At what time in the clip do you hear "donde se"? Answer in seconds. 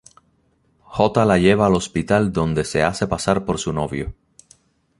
2.33-2.81